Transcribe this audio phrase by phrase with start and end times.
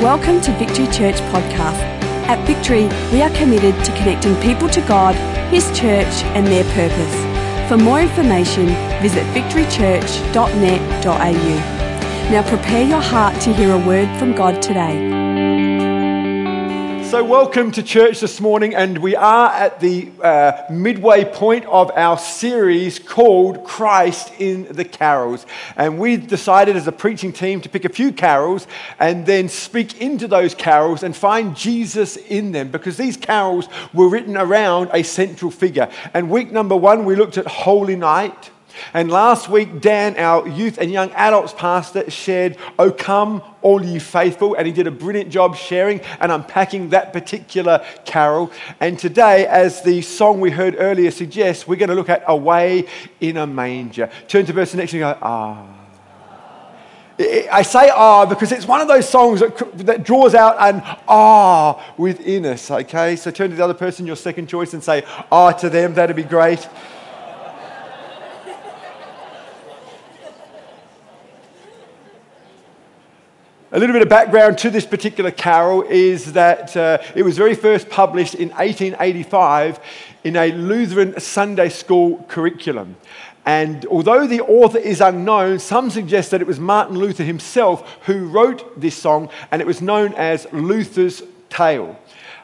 [0.00, 1.78] Welcome to Victory Church Podcast.
[2.26, 5.14] At Victory, we are committed to connecting people to God,
[5.52, 7.14] His church, and their purpose.
[7.68, 8.68] For more information,
[9.02, 12.30] visit victorychurch.net.au.
[12.30, 15.79] Now prepare your heart to hear a word from God today.
[17.10, 21.90] So, welcome to church this morning, and we are at the uh, midway point of
[21.96, 25.44] our series called Christ in the Carols.
[25.74, 28.68] And we decided as a preaching team to pick a few carols
[29.00, 34.08] and then speak into those carols and find Jesus in them because these carols were
[34.08, 35.90] written around a central figure.
[36.14, 38.52] And week number one, we looked at Holy Night.
[38.94, 44.00] And last week, Dan, our youth and young adults pastor, shared, O come, all you
[44.00, 44.54] faithful.
[44.54, 48.50] And he did a brilliant job sharing and unpacking that particular carol.
[48.80, 52.86] And today, as the song we heard earlier suggests, we're going to look at Away
[53.20, 54.10] in a Manger.
[54.28, 55.76] Turn to verse next and go, Ah.
[57.52, 61.94] I say ah because it's one of those songs that, that draws out an ah
[61.98, 63.14] within us, okay?
[63.16, 65.92] So turn to the other person, your second choice, and say ah to them.
[65.92, 66.66] That'd be great.
[73.72, 77.54] A little bit of background to this particular carol is that uh, it was very
[77.54, 79.78] first published in 1885
[80.24, 82.96] in a Lutheran Sunday school curriculum.
[83.46, 88.26] And although the author is unknown, some suggest that it was Martin Luther himself who
[88.26, 91.96] wrote this song, and it was known as Luther's Tale.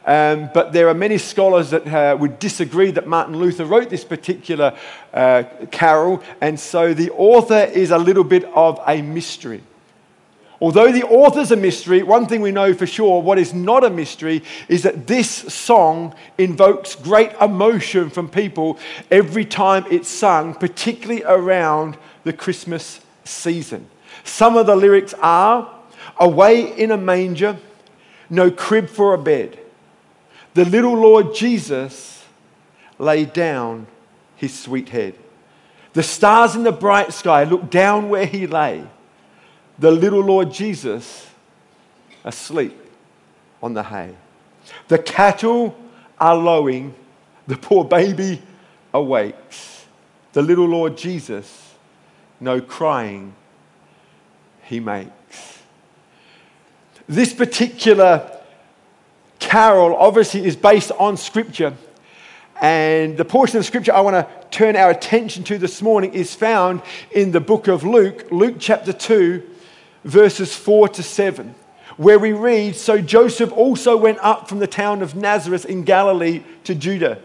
[0.04, 4.04] Um, but there are many scholars that uh, would disagree that Martin Luther wrote this
[4.04, 4.78] particular
[5.12, 9.60] uh, carol, and so the author is a little bit of a mystery.
[10.60, 13.90] Although the author's a mystery, one thing we know for sure, what is not a
[13.90, 18.78] mystery, is that this song invokes great emotion from people
[19.10, 23.88] every time it's sung, particularly around the Christmas season.
[24.24, 25.70] Some of the lyrics are
[26.18, 27.58] Away in a manger,
[28.30, 29.58] no crib for a bed.
[30.54, 32.24] The little Lord Jesus
[32.98, 33.86] laid down
[34.36, 35.14] his sweet head.
[35.92, 38.84] The stars in the bright sky looked down where he lay
[39.78, 41.28] the little Lord Jesus
[42.25, 42.78] asleep
[43.62, 44.14] on the hay.
[44.88, 45.76] The cattle
[46.19, 46.94] are lowing,
[47.47, 48.42] the poor baby
[48.92, 49.84] awakes.
[50.32, 51.75] The little Lord Jesus,
[52.41, 53.34] no crying
[54.64, 55.62] he makes.
[57.08, 58.31] This particular
[59.38, 61.75] carol obviously is based on scripture.
[62.60, 66.34] And the portion of scripture I want to turn our attention to this morning is
[66.34, 66.82] found
[67.12, 69.43] in the book of Luke, Luke chapter 2,
[70.06, 71.55] verses 4 to 7,
[71.97, 76.43] where we read So Joseph also went up from the town of Nazareth in Galilee
[76.65, 77.21] to Judah.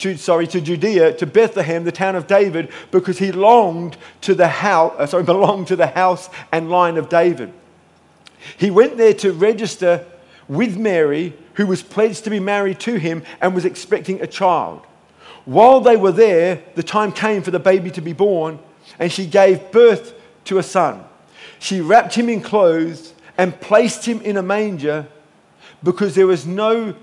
[0.00, 4.48] To, sorry, to Judea, to Bethlehem, the town of David, because he longed to the
[4.48, 7.50] house, uh, sorry, belonged to the house and line of David.
[8.58, 10.04] He went there to register
[10.48, 14.82] with Mary, who was pledged to be married to him and was expecting a child.
[15.46, 18.58] While they were there, the time came for the baby to be born,
[18.98, 20.12] and she gave birth
[20.44, 21.02] to a son.
[21.58, 25.06] She wrapped him in clothes and placed him in a manger
[25.82, 26.94] because there was no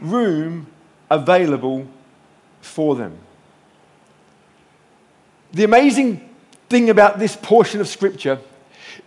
[0.00, 0.66] room
[1.10, 1.86] available
[2.60, 3.18] for them.
[5.52, 6.28] The amazing
[6.68, 8.38] thing about this portion of scripture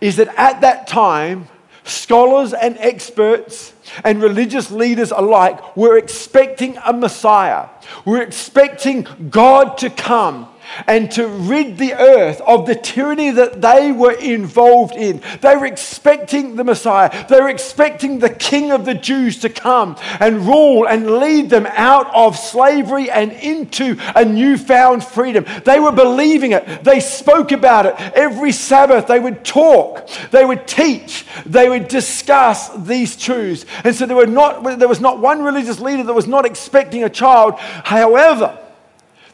[0.00, 1.48] is that at that time,
[1.84, 3.72] scholars and experts
[4.04, 7.68] and religious leaders alike were expecting a Messiah.
[8.04, 10.48] We're expecting God to come
[10.86, 15.22] and to rid the earth of the tyranny that they were involved in.
[15.40, 17.26] They were expecting the Messiah.
[17.28, 21.66] They were expecting the King of the Jews to come and rule and lead them
[21.66, 25.44] out of slavery and into a newfound freedom.
[25.64, 26.84] They were believing it.
[26.84, 27.94] They spoke about it.
[28.14, 33.66] Every Sabbath, they would talk, they would teach, they would discuss these truths.
[33.84, 37.04] And so there, were not, there was not one religious leader that was not expecting
[37.04, 37.54] a child.
[37.58, 38.58] However,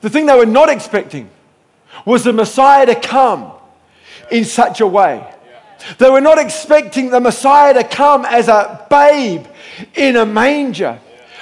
[0.00, 1.30] the thing they were not expecting
[2.04, 3.52] was the Messiah to come
[4.30, 5.26] in such a way.
[5.98, 9.46] They were not expecting the Messiah to come as a babe
[9.94, 11.00] in a manger.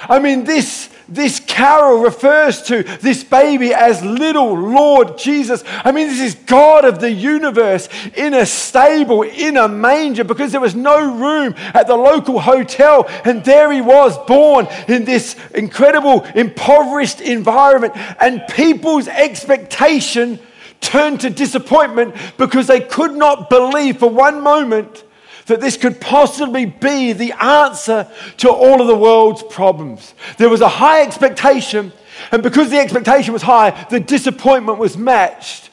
[0.09, 5.63] I mean, this this carol refers to this baby as little Lord Jesus.
[5.67, 10.51] I mean, this is God of the universe in a stable, in a manger, because
[10.51, 13.07] there was no room at the local hotel.
[13.25, 17.93] And there he was, born in this incredible, impoverished environment.
[18.19, 20.39] And people's expectation
[20.81, 25.03] turned to disappointment because they could not believe for one moment
[25.49, 30.13] that this could possibly be the answer to all of the world's problems.
[30.37, 31.91] There was a high expectation,
[32.31, 35.69] and because the expectation was high, the disappointment was matched.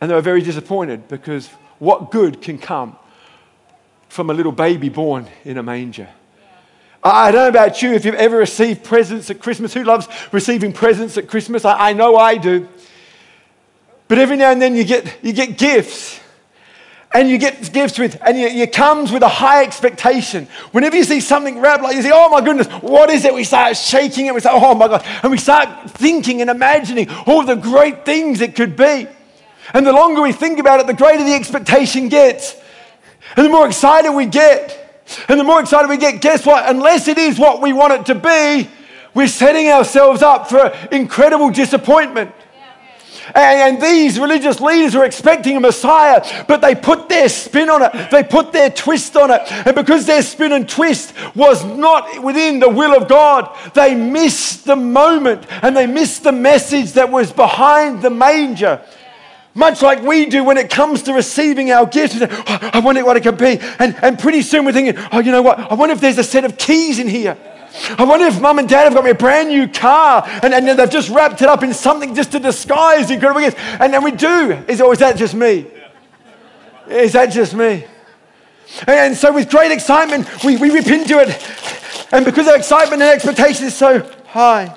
[0.00, 1.48] And they were very disappointed because
[1.78, 2.96] what good can come
[4.08, 6.08] from a little baby born in a manger.
[7.02, 9.74] I don't know about you if you've ever received presents at Christmas.
[9.74, 11.64] Who loves receiving presents at Christmas?
[11.64, 12.68] I, I know I do.
[14.06, 16.20] But every now and then you get, you get gifts
[17.14, 20.46] and you get gifts with, and you, comes with a high expectation.
[20.72, 23.34] Whenever you see something wrapped, like you say, oh my goodness, what is it?
[23.34, 24.34] We start shaking it.
[24.34, 25.04] We say, oh my God.
[25.22, 29.06] And we start thinking and imagining all the great things it could be.
[29.74, 32.56] And the longer we think about it, the greater the expectation gets.
[33.36, 34.78] And the more excited we get.
[35.28, 36.68] And the more excited we get, guess what?
[36.68, 38.70] Unless it is what we want it to be,
[39.14, 42.34] we're setting ourselves up for incredible disappointment.
[43.34, 48.10] And, these religious leaders were expecting a Messiah, but they put their spin on it.
[48.10, 49.40] They put their twist on it.
[49.50, 54.64] And because their spin and twist was not within the will of God, they missed
[54.64, 58.80] the moment and they missed the message that was behind the manger.
[59.54, 62.16] Much like we do when it comes to receiving our gifts.
[62.20, 63.58] Oh, I wonder what it could be.
[63.78, 65.58] And, and pretty soon we're thinking, oh, you know what?
[65.58, 67.36] I wonder if there's a set of keys in here.
[67.98, 70.78] I wonder if mum and dad have got me a brand new car and, and
[70.78, 73.60] they've just wrapped it up in something just to disguise the incredible gifts.
[73.80, 74.52] And then we do.
[74.68, 75.66] Is, or is that just me?
[76.88, 77.84] Is that just me?
[78.86, 81.28] And so, with great excitement, we, we rip into it.
[82.12, 84.74] And because our excitement and expectation is so high,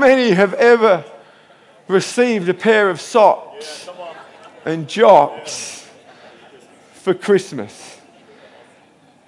[0.00, 1.04] many have ever
[1.86, 3.88] received a pair of socks
[4.64, 5.88] and jocks
[6.94, 7.98] for Christmas?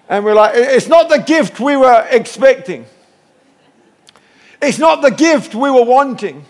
[0.08, 2.86] And we're like, it's not the gift we were expecting.
[4.60, 6.44] It's not the gift we were wanting.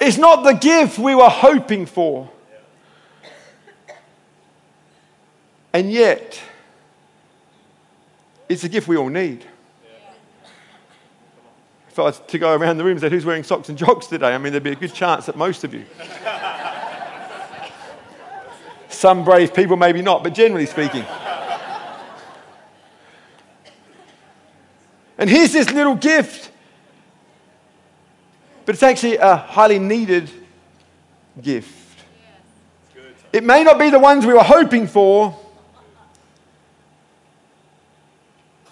[0.00, 2.28] It's not the gift we were hoping for.
[5.72, 6.40] And yet,
[8.48, 9.46] it's a gift we all need
[11.92, 14.06] if I was to go around the room and say, Who's wearing socks and jocks
[14.06, 14.34] today?
[14.34, 15.84] I mean, there'd be a good chance that most of you.
[18.88, 21.04] Some brave people, maybe not, but generally speaking.
[25.18, 26.50] And here's this little gift,
[28.64, 30.30] but it's actually a highly needed
[31.42, 31.98] gift.
[33.34, 35.38] It may not be the ones we were hoping for,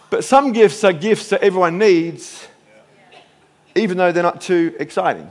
[0.09, 2.47] but some gifts are gifts that everyone needs
[3.75, 5.31] even though they're not too exciting.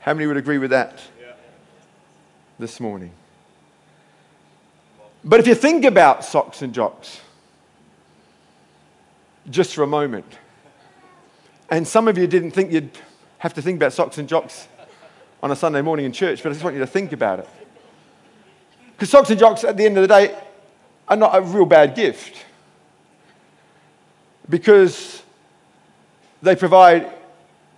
[0.00, 1.00] How many would agree with that
[2.58, 3.12] this morning?
[5.24, 7.20] But if you think about socks and jocks,
[9.50, 10.24] just for a moment,
[11.70, 12.90] and some of you didn't think you'd
[13.38, 14.68] have to think about socks and jocks
[15.42, 17.48] on a Sunday morning in church, but I just want you to think about it.
[18.92, 20.36] Because socks and jocks, at the end of the day,
[21.06, 22.44] are not a real bad gift.
[24.48, 25.22] Because
[26.42, 27.12] they provide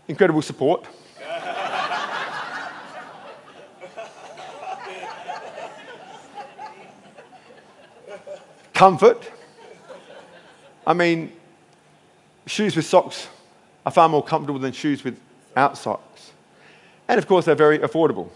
[0.08, 0.86] incredible support.
[8.74, 9.30] Comfort.
[10.86, 11.32] I mean,
[12.46, 13.28] shoes with socks
[13.86, 16.32] are far more comfortable than shoes without socks.
[17.08, 18.30] And of course, they're very affordable.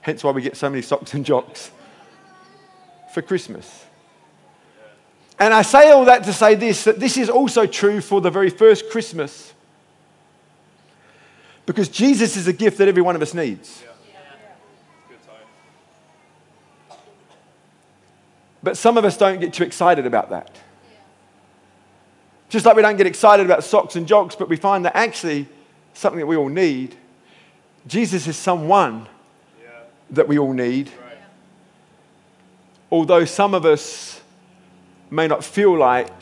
[0.00, 1.70] Hence why we get so many socks and jocks
[3.12, 3.86] for Christmas.
[5.40, 8.30] And I say all that to say this that this is also true for the
[8.30, 9.54] very first Christmas.
[11.64, 13.82] Because Jesus is a gift that every one of us needs.
[18.62, 20.54] But some of us don't get too excited about that.
[22.50, 25.48] Just like we don't get excited about socks and jocks, but we find that actually
[25.94, 26.94] something that we all need.
[27.86, 29.06] Jesus is someone
[30.10, 30.90] that we all need.
[32.90, 34.19] Although some of us
[35.10, 36.12] may not feel like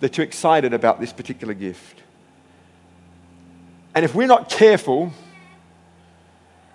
[0.00, 2.02] they're too excited about this particular gift.
[3.94, 5.12] And if we're not careful,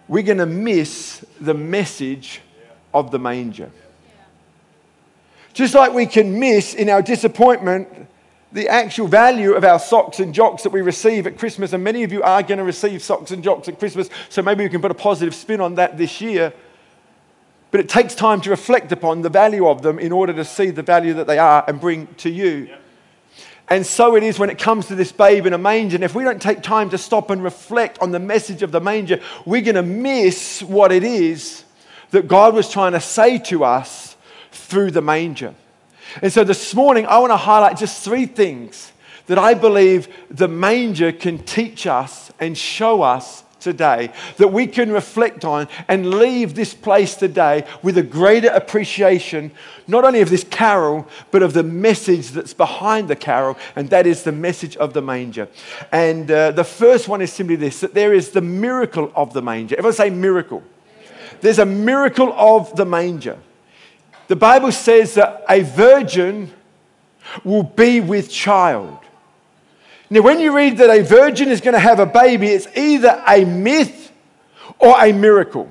[0.08, 2.42] we're going to miss the message
[2.94, 3.72] of the manger.
[5.54, 7.88] Just like we can miss in our disappointment
[8.52, 11.74] the actual value of our socks and jocks that we receive at Christmas.
[11.74, 14.64] And many of you are going to receive socks and jocks at Christmas, so maybe
[14.64, 16.54] we can put a positive spin on that this year.
[17.76, 20.70] But it takes time to reflect upon the value of them in order to see
[20.70, 22.70] the value that they are and bring to you.
[23.68, 25.96] And so it is when it comes to this babe in a manger.
[25.96, 28.80] And if we don't take time to stop and reflect on the message of the
[28.80, 31.66] manger, we're going to miss what it is
[32.12, 34.16] that God was trying to say to us
[34.54, 35.54] through the manger.
[36.22, 38.94] And so this morning, I want to highlight just three things
[39.26, 44.92] that I believe the manger can teach us and show us today that we can
[44.92, 49.52] reflect on and leave this place today with a greater appreciation,
[49.88, 54.08] not only of this carol, but of the message that's behind the carol, and that
[54.08, 55.50] is the message of the manger.
[55.92, 59.42] And uh, the first one is simply this that there is the miracle of the
[59.42, 59.76] manger.
[59.76, 60.64] Everyone say miracle.
[61.42, 63.38] There's a miracle of the manger.
[64.28, 66.54] The Bible says that a virgin
[67.44, 69.00] will be with child.
[70.10, 73.24] Now, when you read that a virgin is going to have a baby, it's either
[73.28, 74.12] a myth
[74.80, 75.70] or a miracle.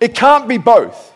[0.00, 1.12] It can't be both.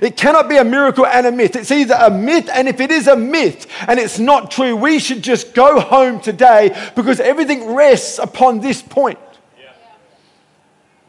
[0.00, 1.56] It cannot be a miracle and a myth.
[1.56, 4.98] It's either a myth, and if it is a myth and it's not true, we
[4.98, 9.18] should just go home today because everything rests upon this point.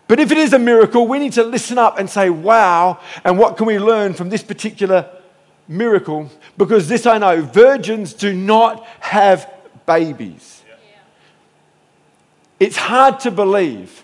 [0.08, 3.38] But if it is a miracle, we need to listen up and say, wow, and
[3.38, 5.08] what can we learn from this particular
[5.68, 6.32] miracle?
[6.58, 9.54] Because this I know virgins do not have
[9.90, 10.62] babies.
[12.60, 14.04] It's hard to believe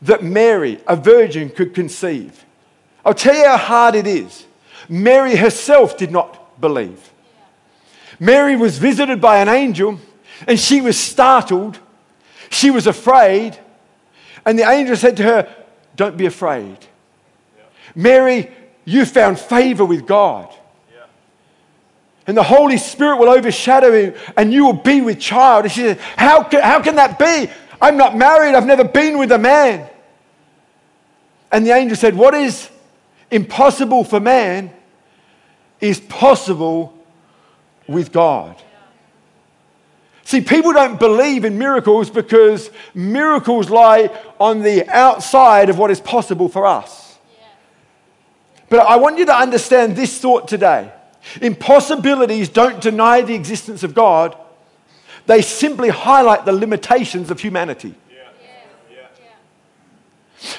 [0.00, 2.42] that Mary, a virgin, could conceive.
[3.04, 4.46] I'll tell you how hard it is.
[4.88, 7.12] Mary herself did not believe.
[8.18, 9.98] Mary was visited by an angel
[10.46, 11.78] and she was startled.
[12.48, 13.58] She was afraid.
[14.46, 15.54] And the angel said to her,
[15.96, 16.78] Don't be afraid.
[17.94, 18.50] Mary,
[18.86, 20.54] you found favor with God
[22.26, 25.64] and the Holy Spirit will overshadow you, and you will be with child.
[25.64, 27.50] And she said, how can, how can that be?
[27.80, 29.88] I'm not married, I've never been with a man.
[31.52, 32.68] And the angel said, What is
[33.30, 34.72] impossible for man
[35.80, 36.98] is possible
[37.86, 38.56] with God.
[40.24, 46.00] See, people don't believe in miracles because miracles lie on the outside of what is
[46.00, 47.18] possible for us.
[48.70, 50.90] But I want you to understand this thought today
[51.40, 54.36] Impossibilities don't deny the existence of God,
[55.26, 57.94] they simply highlight the limitations of humanity.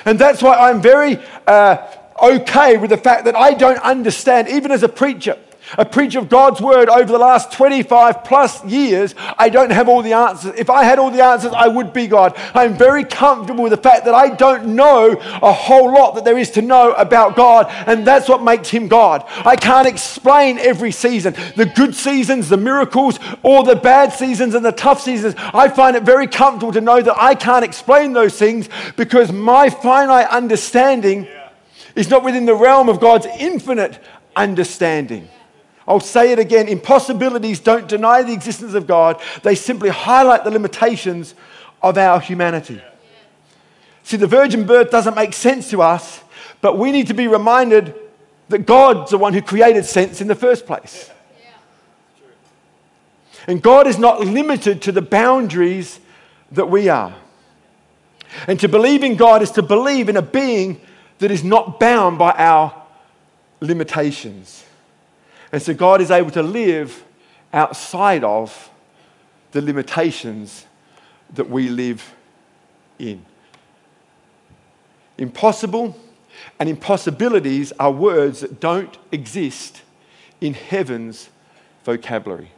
[0.03, 1.77] And that's why I'm very uh,
[2.21, 5.37] okay with the fact that I don't understand, even as a preacher,
[5.77, 10.01] a preacher of God's word over the last 25 plus years, I don't have all
[10.01, 10.53] the answers.
[10.57, 12.33] If I had all the answers, I would be God.
[12.53, 16.37] I'm very comfortable with the fact that I don't know a whole lot that there
[16.37, 19.23] is to know about God, and that's what makes Him God.
[19.45, 24.65] I can't explain every season the good seasons, the miracles, or the bad seasons and
[24.65, 25.35] the tough seasons.
[25.37, 29.69] I find it very comfortable to know that I can't explain those things because my
[29.69, 31.27] finite understanding
[31.95, 33.99] is not within the realm of God's infinite
[34.35, 35.29] understanding.
[35.87, 40.51] I'll say it again impossibilities don't deny the existence of God, they simply highlight the
[40.51, 41.35] limitations
[41.81, 42.81] of our humanity.
[44.03, 46.21] See, the virgin birth doesn't make sense to us,
[46.61, 47.95] but we need to be reminded
[48.49, 51.09] that God's the one who created sense in the first place.
[53.47, 55.99] And God is not limited to the boundaries
[56.51, 57.15] that we are.
[58.47, 60.81] And to believe in God is to believe in a being
[61.19, 62.83] that is not bound by our
[63.61, 64.65] limitations.
[65.55, 67.05] And so God is able to live
[67.53, 68.69] outside of
[69.53, 70.65] the limitations
[71.33, 72.13] that we live
[72.99, 73.25] in.
[75.17, 75.97] Impossible
[76.59, 79.81] and impossibilities are words that don't exist
[80.41, 81.29] in heaven's
[81.85, 82.51] vocabulary.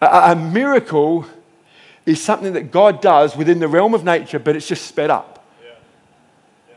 [0.00, 1.26] A, a, miracle
[2.06, 5.46] is something that God does within the realm of nature, but it's just sped up.
[5.62, 5.74] Yeah.
[6.70, 6.74] Yeah.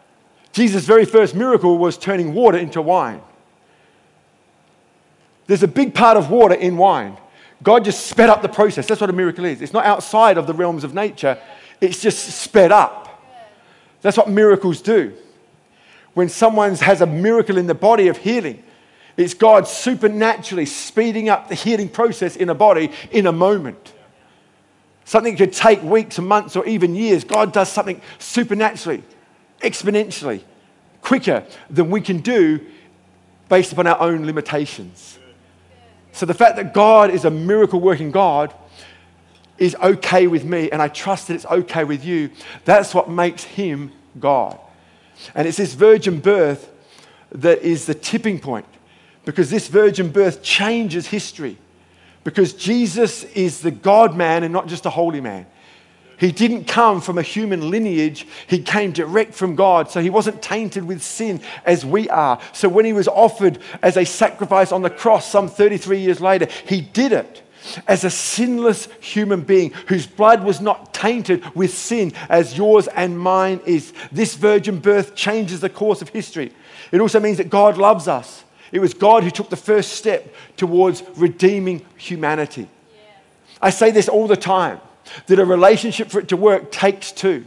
[0.52, 3.22] Jesus' very first miracle was turning water into wine.
[5.48, 7.18] There's a big part of water in wine.
[7.64, 8.86] God just sped up the process.
[8.86, 9.62] That's what a miracle is.
[9.62, 11.40] It's not outside of the realms of nature,
[11.82, 13.06] it's just sped up.
[14.02, 15.14] That's what miracles do.
[16.14, 18.64] When someone has a miracle in the body of healing,
[19.16, 23.94] it's God supernaturally speeding up the healing process in a body in a moment.
[25.06, 27.24] Something could take weeks or months or even years.
[27.24, 29.04] God does something supernaturally,
[29.62, 30.44] exponentially,
[31.02, 32.60] quicker than we can do
[33.50, 35.18] based upon our own limitations.
[36.18, 38.52] So the fact that God is a miracle working God
[39.60, 42.32] is okay with me, and I trust that it's okay with you.
[42.66, 44.60] That's what makes him God.
[45.36, 46.72] And it's this virgin birth
[47.32, 48.66] that is the tipping point
[49.26, 51.56] because this virgin birth changes history.
[52.24, 55.46] Because Jesus is the God man and not just a holy man.
[56.18, 58.26] He didn't come from a human lineage.
[58.48, 59.92] He came direct from God.
[59.92, 62.40] So he wasn't tainted with sin as we are.
[62.54, 66.48] So when he was offered as a sacrifice on the cross some 33 years later,
[66.66, 67.44] he did it
[67.88, 73.20] as a sinless human being whose blood was not tainted with sin as yours and
[73.20, 73.94] mine is.
[74.12, 76.52] This virgin birth changes the course of history.
[76.92, 78.44] It also means that God loves us.
[78.72, 82.68] It was God who took the first step towards redeeming humanity.
[83.62, 84.80] I say this all the time
[85.28, 87.46] that a relationship for it to work takes two.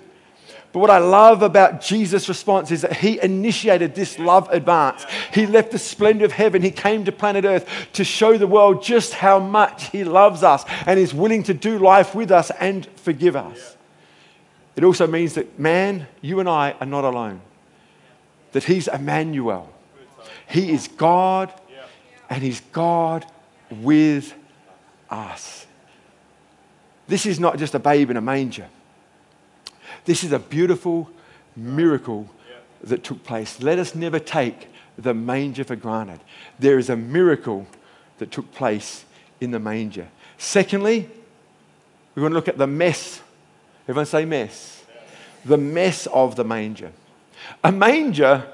[0.72, 5.04] But what I love about Jesus' response is that he initiated this love advance.
[5.32, 6.62] He left the splendor of heaven.
[6.62, 10.64] He came to planet Earth to show the world just how much he loves us
[10.86, 13.76] and is willing to do life with us and forgive us.
[14.76, 17.40] It also means that, man, you and I are not alone.
[18.52, 19.72] That he's Emmanuel.
[20.48, 21.52] He is God
[22.28, 23.26] and he's God
[23.70, 24.32] with
[25.10, 25.66] us.
[27.10, 28.68] This is not just a babe in a manger.
[30.04, 31.10] This is a beautiful
[31.56, 32.30] miracle
[32.84, 33.60] that took place.
[33.60, 36.20] Let us never take the manger for granted.
[36.60, 37.66] There is a miracle
[38.18, 39.04] that took place
[39.40, 40.06] in the manger.
[40.38, 41.10] Secondly,
[42.14, 43.20] we're going to look at the mess.
[43.88, 44.84] Everyone say mess.
[45.44, 46.92] The mess of the manger.
[47.64, 48.46] A manger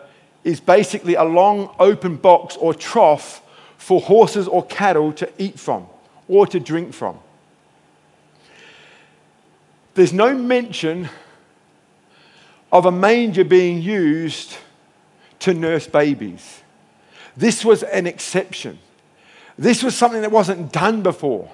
[0.44, 3.42] is basically a long open box or trough
[3.76, 5.86] for horses or cattle to eat from
[6.26, 7.18] or to drink from.
[9.96, 11.08] There's no mention
[12.70, 14.54] of a manger being used
[15.38, 16.60] to nurse babies.
[17.34, 18.78] This was an exception.
[19.56, 21.50] This was something that wasn't done before.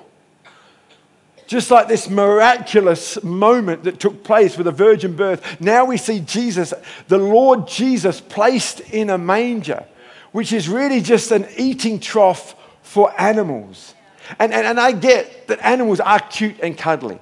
[1.47, 6.19] Just like this miraculous moment that took place with a virgin birth, now we see
[6.19, 6.75] Jesus,
[7.07, 9.85] the Lord Jesus, placed in a manger,
[10.33, 13.95] which is really just an eating trough for animals.
[14.41, 17.21] And, and, and I get that animals are cute and cuddly.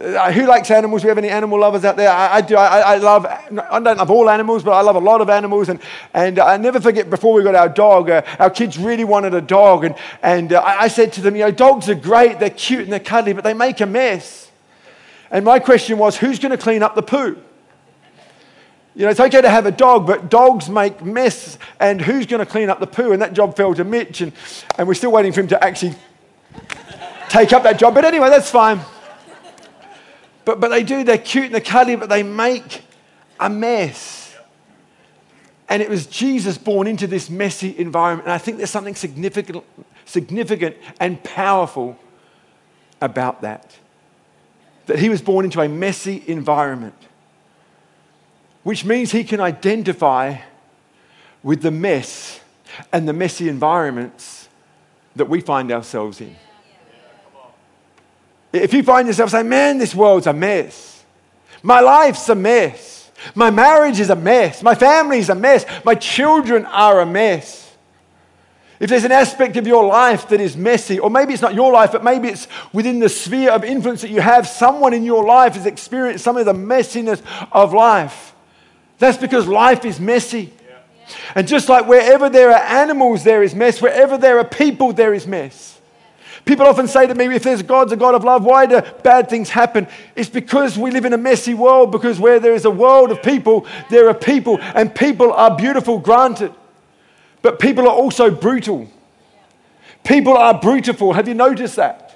[0.00, 1.02] Uh, who likes animals?
[1.02, 2.10] Do We have any animal lovers out there?
[2.10, 2.56] I, I do.
[2.56, 5.68] I, I, love, I don't love all animals, but I love a lot of animals.
[5.68, 5.78] And,
[6.14, 9.34] and uh, I never forget before we got our dog, uh, our kids really wanted
[9.34, 9.84] a dog.
[9.84, 12.92] And, and uh, I said to them, you know, dogs are great, they're cute and
[12.92, 14.50] they're cuddly, but they make a mess.
[15.30, 17.36] And my question was, who's going to clean up the poo?
[18.94, 22.44] You know, it's okay to have a dog, but dogs make mess, and who's going
[22.44, 23.12] to clean up the poo?
[23.12, 24.32] And that job fell to Mitch, and,
[24.78, 25.94] and we're still waiting for him to actually
[27.28, 27.94] take up that job.
[27.94, 28.80] But anyway, that's fine.
[30.44, 32.82] But, but they do, they're cute and they're cuddly, but they make
[33.38, 34.34] a mess.
[35.68, 38.26] And it was Jesus born into this messy environment.
[38.26, 39.64] And I think there's something significant,
[40.04, 41.96] significant and powerful
[43.00, 43.76] about that.
[44.86, 46.96] That he was born into a messy environment,
[48.64, 50.38] which means he can identify
[51.42, 52.40] with the mess
[52.92, 54.48] and the messy environments
[55.16, 56.34] that we find ourselves in.
[58.52, 61.04] If you find yourself saying, man, this world's a mess,
[61.62, 66.64] my life's a mess, my marriage is a mess, my family's a mess, my children
[66.66, 67.60] are a mess.
[68.80, 71.70] If there's an aspect of your life that is messy, or maybe it's not your
[71.70, 75.22] life, but maybe it's within the sphere of influence that you have, someone in your
[75.22, 78.34] life has experienced some of the messiness of life.
[78.98, 80.52] That's because life is messy.
[81.34, 83.82] And just like wherever there are animals, there is mess.
[83.82, 85.79] Wherever there are people, there is mess.
[86.44, 89.28] People often say to me, if there's God's a God of love, why do bad
[89.28, 89.86] things happen?
[90.16, 93.22] It's because we live in a messy world, because where there is a world of
[93.22, 96.52] people, there are people, and people are beautiful, granted.
[97.42, 98.88] But people are also brutal.
[100.04, 101.12] People are brutal.
[101.12, 102.09] Have you noticed that?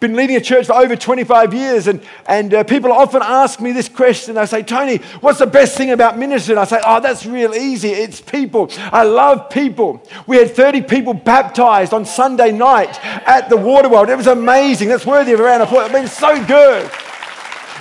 [0.00, 3.72] Been leading a church for over 25 years, and, and uh, people often ask me
[3.72, 4.36] this question.
[4.36, 6.52] They say, Tony, what's the best thing about ministry?
[6.52, 7.90] And I say, Oh, that's real easy.
[7.90, 8.70] It's people.
[8.92, 10.02] I love people.
[10.26, 14.08] We had 30 people baptized on Sunday night at the Water World.
[14.08, 14.88] It was amazing.
[14.88, 15.90] That's worthy of a round of applause.
[15.90, 16.90] It's been so good.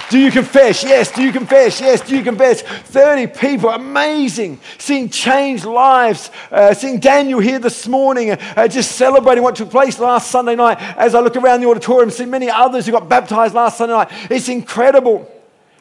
[0.09, 0.83] Do you confess?
[0.83, 1.11] Yes.
[1.11, 1.81] Do you confess?
[1.81, 2.01] Yes.
[2.01, 2.61] Do you confess?
[2.61, 4.59] 30 people, amazing.
[4.77, 6.31] Seeing changed lives.
[6.49, 10.77] Uh, seeing Daniel here this morning, uh, just celebrating what took place last Sunday night.
[10.97, 14.07] As I look around the auditorium, see many others who got baptized last Sunday night.
[14.31, 15.29] It's incredible.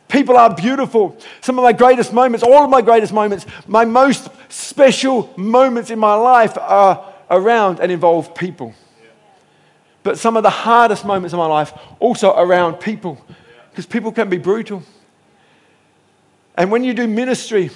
[0.08, 1.16] People are beautiful.
[1.40, 5.98] Some of my greatest moments, all of my greatest moments, my most special moments in
[5.98, 8.74] my life are around and involve people.
[10.02, 13.20] But some of the hardest moments of my life also around people
[13.76, 14.82] because people can be brutal.
[16.56, 17.68] And when you do ministry,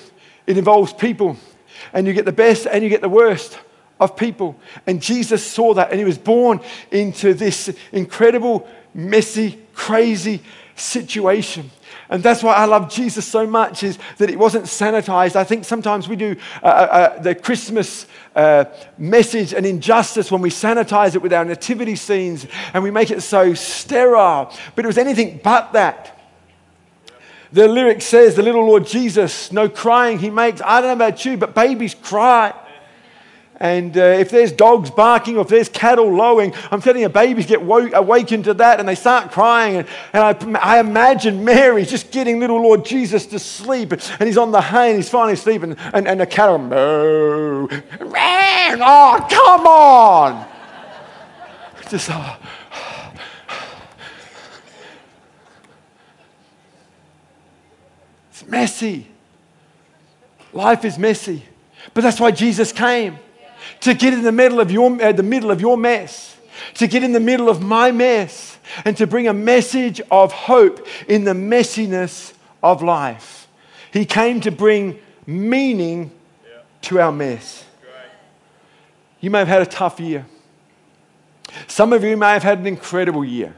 [0.47, 1.37] it involves people,
[1.93, 3.59] and you get the best and you get the worst
[4.01, 4.59] of people.
[4.87, 10.41] And Jesus saw that, and he was born into this incredible, messy, crazy
[10.75, 11.71] situation.
[12.11, 15.37] And that's why I love Jesus so much is that it wasn't sanitized.
[15.37, 18.65] I think sometimes we do uh, uh, uh, the Christmas uh,
[18.99, 23.23] message an injustice when we sanitize it with our nativity scenes and we make it
[23.23, 24.53] so sterile.
[24.75, 26.19] But it was anything but that.
[27.53, 30.61] The lyric says, The little Lord Jesus, no crying he makes.
[30.61, 32.55] I don't know about you, but babies cry.
[33.63, 37.45] And uh, if there's dogs barking or if there's cattle lowing, I'm telling you, babies
[37.45, 39.77] get woke, awakened to that and they start crying.
[39.77, 43.93] And, and I, I, imagine Mary just getting little Lord Jesus to sleep.
[43.93, 45.77] And he's on the hay and he's finally sleeping.
[45.93, 50.49] And, and the cattle, moo, man, oh, come on.
[51.91, 52.37] Just, oh.
[58.31, 59.07] It's messy.
[60.55, 61.45] Life is messy.
[61.93, 63.19] But that's why Jesus came
[63.81, 66.37] to get in the middle of your, uh, the middle of your mess,
[66.75, 70.87] to get in the middle of my mess, and to bring a message of hope
[71.09, 73.49] in the messiness of life.
[73.93, 76.11] He came to bring meaning
[76.83, 77.65] to our mess.
[79.21, 80.27] You may have had a tough year.
[81.67, 83.55] Some of you may have had an incredible year.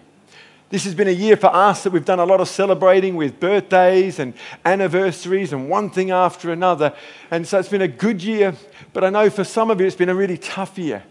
[0.73, 3.39] This has been a year for us that we've done a lot of celebrating with
[3.39, 4.33] birthdays and
[4.65, 6.95] anniversaries and one thing after another.
[7.31, 8.55] And so it's been a good year,
[8.95, 11.03] but I know for some of you it's been a really tough year.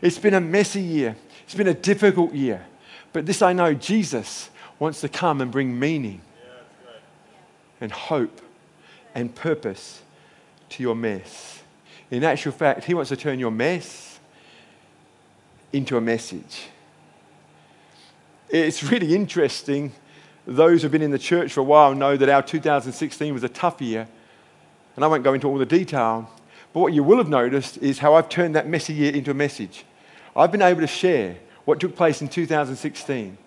[0.00, 1.16] It's been a messy year.
[1.44, 2.64] It's been a difficult year.
[3.12, 6.22] But this I know Jesus wants to come and bring meaning
[7.78, 8.40] and hope
[9.14, 10.00] and purpose
[10.70, 11.62] to your mess.
[12.10, 14.18] In actual fact, He wants to turn your mess
[15.74, 16.70] into a message.
[18.52, 19.92] It's really interesting.
[20.44, 23.48] Those who've been in the church for a while know that our 2016 was a
[23.48, 24.08] tough year.
[24.96, 26.28] And I won't go into all the detail.
[26.72, 29.34] But what you will have noticed is how I've turned that messy year into a
[29.34, 29.84] message.
[30.34, 33.38] I've been able to share what took place in 2016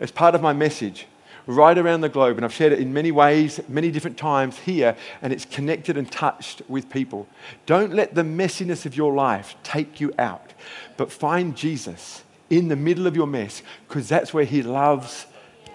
[0.00, 1.06] as part of my message
[1.46, 2.36] right around the globe.
[2.36, 6.10] And I've shared it in many ways, many different times here, and it's connected and
[6.10, 7.28] touched with people.
[7.66, 10.54] Don't let the messiness of your life take you out,
[10.96, 15.26] but find Jesus in the middle of your mess because that's where He loves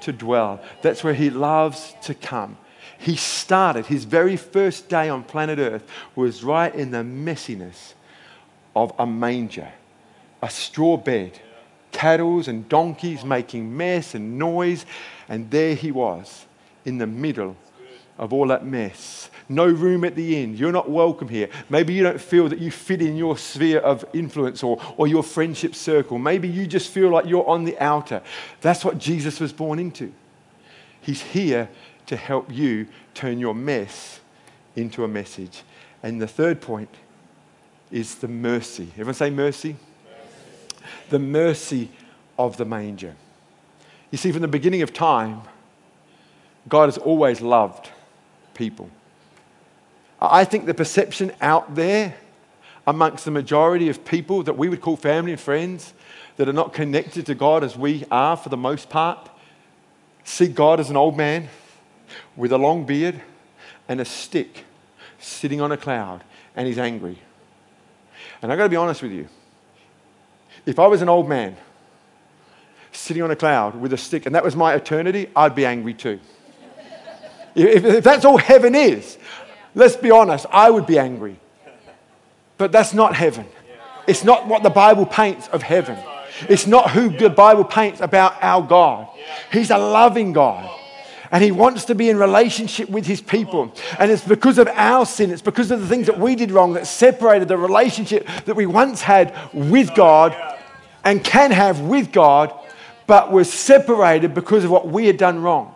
[0.02, 0.62] to dwell.
[0.82, 2.58] That's where He loves to come.
[2.98, 5.84] He started, his very first day on planet Earth
[6.16, 7.94] was right in the messiness
[8.76, 9.72] of a manger,
[10.42, 11.40] a straw bed,
[11.92, 14.86] cattle and donkeys making mess and noise.
[15.30, 16.46] And there he was
[16.84, 17.56] in the middle
[18.18, 20.56] of all that mess no room at the inn.
[20.56, 21.50] You're not welcome here.
[21.70, 25.24] Maybe you don't feel that you fit in your sphere of influence or, or your
[25.24, 26.18] friendship circle.
[26.18, 28.22] Maybe you just feel like you're on the outer.
[28.62, 30.12] That's what Jesus was born into.
[31.02, 31.70] He's here
[32.08, 34.20] to help you turn your mess
[34.76, 35.64] into a message.
[36.02, 36.90] And the third point
[37.92, 38.90] is the mercy.
[38.92, 39.76] Everyone say mercy?
[40.06, 40.88] mercy.
[41.10, 41.90] The mercy
[42.38, 43.16] of the manger.
[44.12, 45.42] You see, from the beginning of time,
[46.68, 47.90] God has always loved
[48.54, 48.90] people.
[50.22, 52.16] I think the perception out there
[52.88, 55.94] amongst the majority of people that we would call family and friends
[56.38, 59.30] that are not connected to God as we are for the most part
[60.26, 61.48] see God as an old man
[62.36, 63.22] with a long beard
[63.88, 64.66] and a stick
[65.20, 66.24] sitting on a cloud
[66.56, 67.20] and he's angry.
[68.42, 69.30] And I've got to be honest with you.
[70.66, 71.56] If I was an old man
[72.92, 75.94] sitting on a cloud with a stick and that was my eternity, I'd be angry
[75.94, 76.20] too.
[77.54, 79.18] if, if that's all heaven is,
[79.76, 81.40] let's be honest, I would be angry.
[82.58, 83.46] But that's not heaven.
[84.08, 85.98] It's not what the Bible paints of heaven.
[86.50, 89.08] It's not who the Bible paints about our God.
[89.52, 90.70] He's a loving God.
[91.32, 93.74] And he wants to be in relationship with his people.
[94.00, 96.74] And it's because of our sin, it's because of the things that we did wrong
[96.74, 100.36] that separated the relationship that we once had with God
[101.04, 102.54] and can have with God,
[103.06, 105.75] but was separated because of what we had done wrong.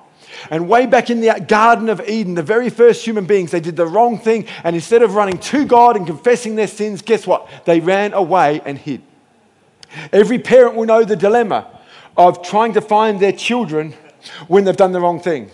[0.50, 3.76] And way back in the Garden of Eden, the very first human beings, they did
[3.76, 4.46] the wrong thing.
[4.64, 7.50] And instead of running to God and confessing their sins, guess what?
[7.66, 9.02] They ran away and hid.
[10.12, 11.68] Every parent will know the dilemma
[12.16, 13.94] of trying to find their children
[14.48, 15.50] when they've done the wrong thing.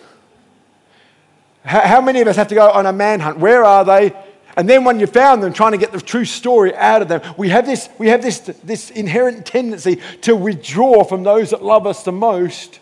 [1.63, 3.39] How many of us have to go on a manhunt?
[3.39, 4.13] Where are they?
[4.57, 7.21] And then when you found them, trying to get the true story out of them,
[7.37, 11.85] we have this, we have this, this inherent tendency to withdraw from those that love
[11.85, 12.79] us the most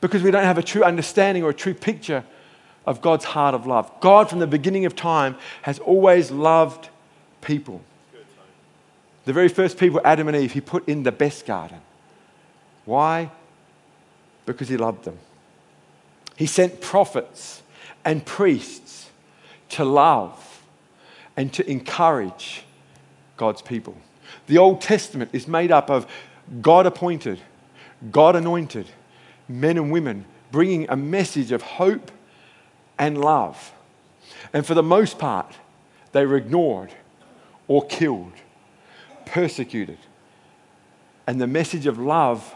[0.00, 2.24] because we don't have a true understanding or a true picture
[2.86, 3.90] of God's heart of love.
[4.00, 6.88] God, from the beginning of time, has always loved
[7.40, 7.82] people.
[9.26, 11.80] The very first people, Adam and Eve, he put in the best garden.
[12.84, 13.30] Why?
[14.46, 15.18] Because he loved them.
[16.36, 17.62] He sent prophets
[18.04, 19.10] and priests
[19.70, 20.62] to love
[21.36, 22.64] and to encourage
[23.36, 23.94] God's people.
[24.46, 26.06] The Old Testament is made up of
[26.60, 27.40] God appointed,
[28.10, 28.86] God anointed,
[29.50, 32.10] men and women bringing a message of hope
[32.98, 33.72] and love.
[34.52, 35.54] And for the most part,
[36.12, 36.94] they were ignored
[37.68, 38.32] or killed,
[39.26, 39.98] persecuted.
[41.26, 42.54] And the message of love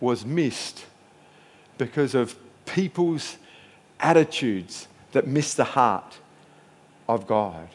[0.00, 0.84] was missed
[1.78, 3.36] because of people's
[3.98, 6.18] attitudes that missed the heart
[7.08, 7.68] of God.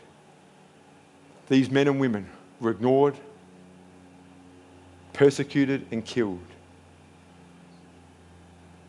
[1.50, 3.16] These men and women were ignored,
[5.14, 6.47] persecuted, and killed.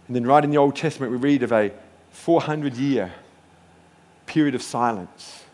[0.08, 1.70] And then, right in the Old Testament, we read of a
[2.10, 3.12] 400 year
[4.26, 5.44] period of silence.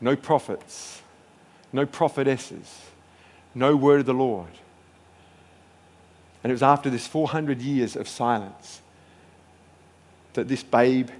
[0.00, 1.02] No prophets,
[1.72, 2.80] no prophetesses,
[3.54, 4.48] no word of the Lord.
[6.42, 8.80] And it was after this 400 years of silence
[10.32, 11.10] that this babe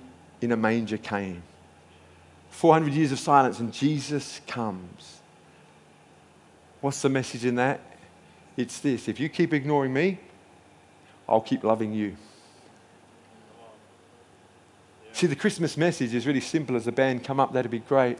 [0.40, 1.42] in a manger came.
[2.50, 5.20] 400 years of silence, and Jesus comes.
[6.80, 7.80] What's the message in that?
[8.56, 10.18] It's this if you keep ignoring me,
[11.28, 12.16] I'll keep loving you.
[15.22, 16.74] See, the Christmas message is really simple.
[16.74, 18.18] As the band come up, that'd be great.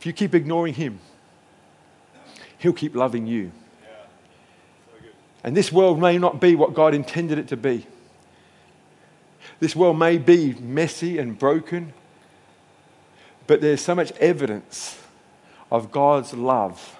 [0.00, 0.98] If you keep ignoring him,
[2.58, 3.52] he'll keep loving you.
[5.44, 7.86] And this world may not be what God intended it to be.
[9.60, 11.92] This world may be messy and broken,
[13.46, 15.00] but there's so much evidence
[15.70, 16.98] of God's love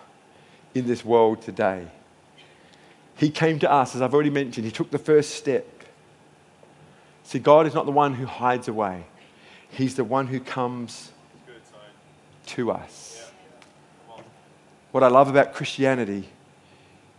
[0.76, 1.88] in this world today.
[3.16, 5.77] He came to us, as I've already mentioned, He took the first step.
[7.28, 9.04] See, God is not the one who hides away,
[9.68, 11.12] He's the one who comes
[12.46, 13.30] to us.
[14.92, 16.26] What I love about Christianity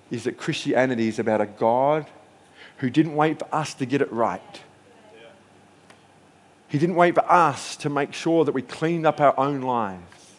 [0.10, 2.08] is that Christianity is about a God
[2.78, 4.62] who didn't wait for us to get it right.
[6.70, 10.34] He didn't wait for us to make sure that we cleaned up our own lives.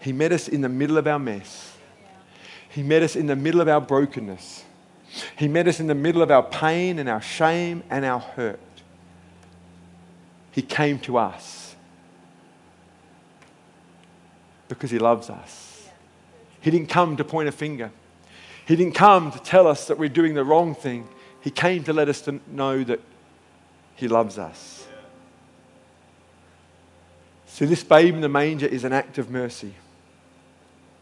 [0.00, 1.76] He met us in the middle of our mess.
[2.68, 4.64] He met us in the middle of our brokenness.
[5.36, 8.60] He met us in the middle of our pain and our shame and our hurt.
[10.50, 11.74] He came to us
[14.68, 15.88] because He loves us.
[16.60, 17.90] He didn't come to point a finger.
[18.66, 21.08] He didn't come to tell us that we're doing the wrong thing.
[21.42, 23.00] He came to let us to know that
[23.96, 24.86] He loves us.
[27.46, 29.74] So, this babe in the manger is an act of mercy,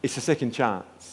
[0.02, 1.11] it's a second chance.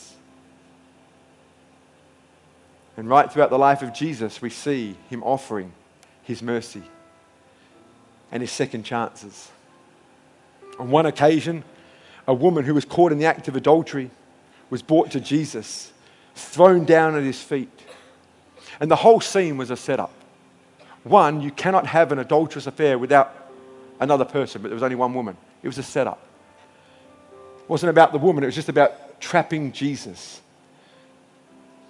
[2.99, 5.71] And right throughout the life of Jesus, we see him offering
[6.23, 6.83] his mercy
[8.29, 9.49] and his second chances.
[10.77, 11.63] On one occasion,
[12.27, 14.11] a woman who was caught in the act of adultery
[14.69, 15.93] was brought to Jesus,
[16.35, 17.69] thrown down at his feet.
[18.81, 20.11] And the whole scene was a setup.
[21.05, 23.33] One, you cannot have an adulterous affair without
[24.01, 25.37] another person, but there was only one woman.
[25.63, 26.21] It was a setup.
[27.61, 30.41] It wasn't about the woman, it was just about trapping Jesus.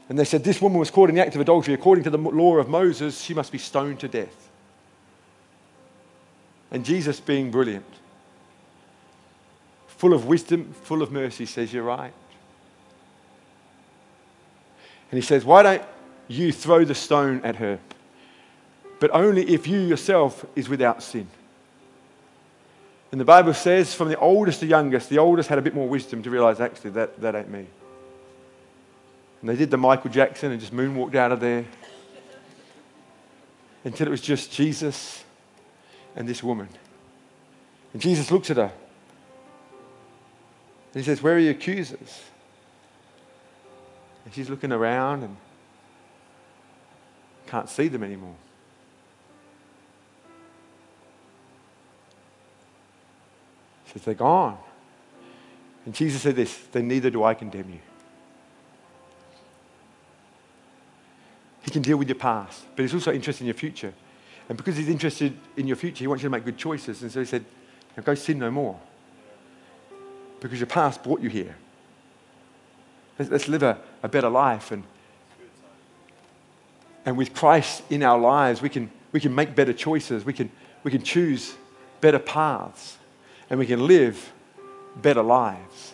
[0.10, 1.74] And they said, This woman was caught in the act of adultery.
[1.74, 4.50] According to the law of Moses, she must be stoned to death.
[6.72, 7.86] And Jesus, being brilliant,
[9.88, 12.14] full of wisdom, full of mercy, says, You're right.
[15.12, 15.84] And he says, Why don't
[16.28, 17.80] you throw the stone at her?
[19.00, 21.28] But only if you yourself is without sin.
[23.12, 25.88] And the Bible says, from the oldest to youngest, the oldest had a bit more
[25.88, 27.66] wisdom to realize, actually, that, that ain't me.
[29.42, 31.66] And they did the Michael Jackson and just moonwalked out of there
[33.84, 35.24] until it was just Jesus
[36.16, 36.68] and this woman.
[37.94, 38.72] And Jesus looks at her
[40.94, 42.24] and he says, Where are your accusers?
[44.26, 45.38] And she's looking around and
[47.48, 48.36] can't see them anymore.
[53.86, 54.58] She says, They're gone.
[55.86, 57.80] And Jesus said this, then neither do I condemn you.
[61.70, 63.94] He can deal with your past, but he's also interested in your future.
[64.50, 67.04] And because he's interested in your future, he wants you to make good choices.
[67.04, 67.46] And so he said,
[68.04, 68.80] Go sin no more.
[70.40, 71.56] Because your past brought you here.
[73.20, 74.72] Let's, let's live a, a better life.
[74.72, 74.84] And,
[77.06, 80.26] and with Christ in our lives, we can, we can make better choices.
[80.26, 80.50] We can,
[80.84, 81.56] we can choose
[82.02, 82.98] better paths
[83.52, 84.34] and we can live
[84.96, 85.94] better lives.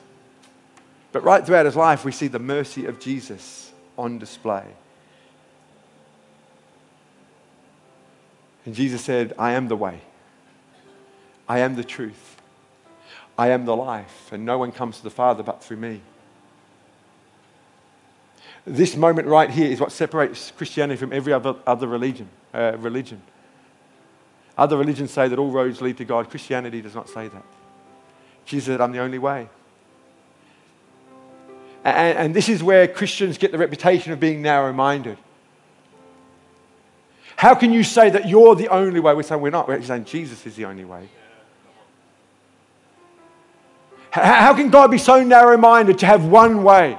[1.11, 4.63] But right throughout his life, we see the mercy of Jesus on display.
[8.65, 10.01] And Jesus said, I am the way,
[11.47, 12.41] I am the truth,
[13.37, 16.01] I am the life, and no one comes to the Father but through me.
[18.65, 22.27] This moment right here is what separates Christianity from every other, other religion.
[22.51, 23.21] Uh, religion.
[24.57, 26.29] Other religions say that all roads lead to God.
[26.29, 27.43] Christianity does not say that.
[28.45, 29.49] Jesus said, I'm the only way.
[31.83, 35.17] And, and this is where Christians get the reputation of being narrow minded.
[37.45, 39.13] How can you say that you're the only way?
[39.13, 39.67] We're saying we're not.
[39.67, 41.07] We're saying Jesus is the only way.
[44.09, 46.97] How can God be so narrow minded to have one way?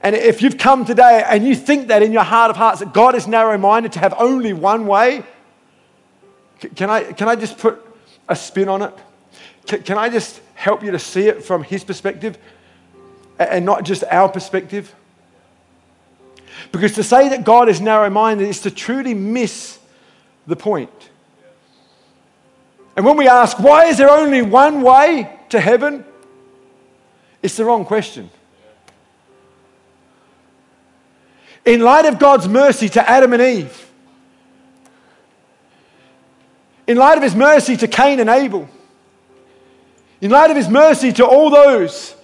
[0.00, 2.94] And if you've come today and you think that in your heart of hearts that
[2.94, 5.24] God is narrow minded to have only one way,
[6.76, 7.84] can I, can I just put
[8.28, 8.94] a spin on it?
[9.84, 12.38] Can I just help you to see it from His perspective
[13.40, 14.94] and not just our perspective?
[16.72, 19.78] Because to say that God is narrow minded is to truly miss
[20.46, 20.90] the point.
[22.96, 26.04] And when we ask, why is there only one way to heaven?
[27.42, 28.30] It's the wrong question.
[31.64, 33.90] In light of God's mercy to Adam and Eve,
[36.86, 38.68] in light of his mercy to Cain and Abel,
[40.20, 42.16] in light of his mercy to all those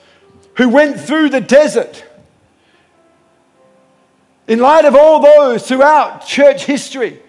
[0.56, 2.04] who went through the desert,
[4.46, 7.20] in light of all those throughout church history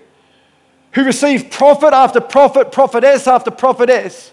[0.91, 4.31] who received prophet after prophet, prophetess after prophetess.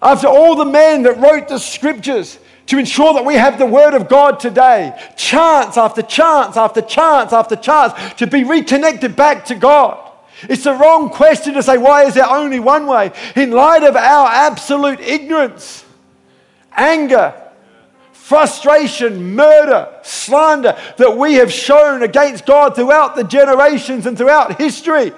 [0.00, 3.94] After all the men that wrote the scriptures to ensure that we have the word
[3.94, 9.54] of God today, chance after chance after chance after chance to be reconnected back to
[9.54, 9.98] God.
[10.42, 13.12] It's the wrong question to say, why is there only one way?
[13.36, 15.84] In light of our absolute ignorance,
[16.72, 17.34] anger,
[18.24, 25.12] frustration, murder, slander that we have shown against God throughout the generations and throughout history.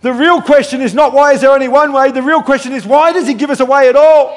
[0.00, 2.12] The real question is not why is there only one way?
[2.12, 4.34] The real question is why does He give us a way at all?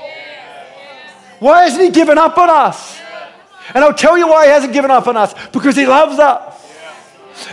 [1.40, 3.00] Why hasn't He given up on us?
[3.74, 6.62] And I'll tell you why He hasn't given up on us because He loves us.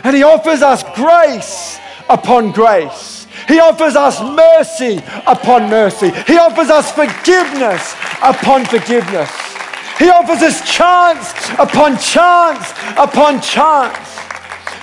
[0.03, 1.79] And He offers us grace
[2.11, 3.29] upon grace.
[3.47, 6.11] He offers us mercy upon mercy.
[6.27, 9.56] He offers us forgiveness upon forgiveness.
[9.99, 14.17] He offers us chance upon chance upon chance.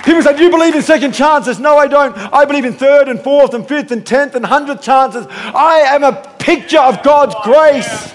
[0.04, 1.58] People say, Do you believe in second chances?
[1.58, 2.16] No, I don't.
[2.16, 5.26] I believe in third and fourth and fifth and tenth and hundredth chances.
[5.30, 8.12] I am a picture of God's grace.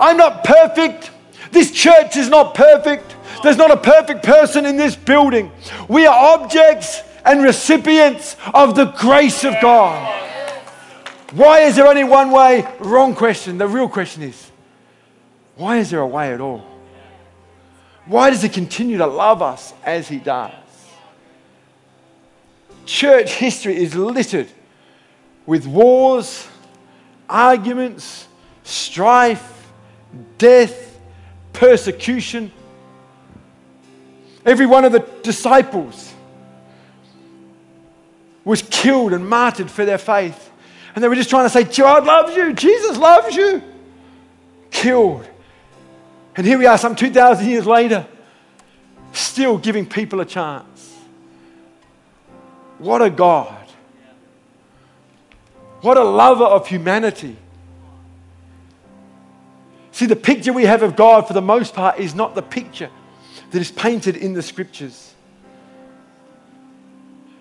[0.00, 1.10] I'm not perfect.
[1.50, 3.16] This church is not perfect.
[3.42, 5.52] There's not a perfect person in this building.
[5.88, 10.22] We are objects and recipients of the grace of God.
[11.32, 12.66] Why is there only one way?
[12.78, 13.58] Wrong question.
[13.58, 14.50] The real question is
[15.56, 16.64] why is there a way at all?
[18.06, 20.52] Why does He continue to love us as He does?
[22.86, 24.48] Church history is littered
[25.46, 26.46] with wars,
[27.28, 28.26] arguments,
[28.62, 29.70] strife,
[30.38, 30.98] death,
[31.52, 32.52] persecution.
[34.44, 36.12] Every one of the disciples
[38.44, 40.50] was killed and martyred for their faith.
[40.94, 43.62] And they were just trying to say, God loves you, Jesus loves you.
[44.70, 45.28] Killed
[46.36, 48.06] and here we are, some 2,000 years later,
[49.12, 50.96] still giving people a chance.
[52.78, 53.68] What a God.
[55.80, 57.36] What a lover of humanity.
[59.92, 62.90] See, the picture we have of God, for the most part, is not the picture
[63.52, 65.14] that is painted in the scriptures.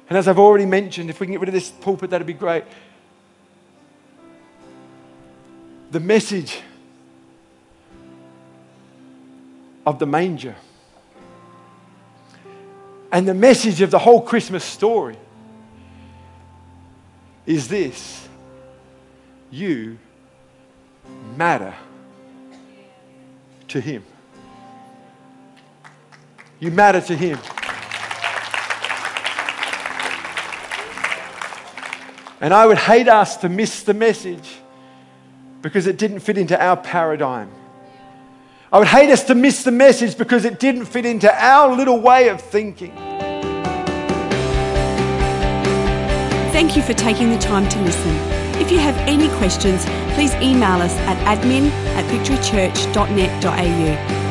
[0.08, 2.34] And as I've already mentioned, if we can get rid of this pulpit, that'd be
[2.34, 2.66] great.
[5.90, 6.62] The message
[9.86, 10.56] of the manger.
[13.12, 15.18] And the message of the whole Christmas story
[17.46, 18.28] is this
[19.52, 19.98] you
[21.38, 21.74] matter
[23.68, 24.04] to Him.
[26.60, 27.38] You matter to Him.
[32.42, 34.58] And I would hate us to miss the message
[35.62, 37.50] because it didn't fit into our paradigm.
[38.74, 42.00] I would hate us to miss the message because it didn't fit into our little
[42.00, 42.92] way of thinking.
[46.52, 48.16] Thank you for taking the time to listen.
[48.60, 54.23] If you have any questions, please email us at admin at victorychurch.net.au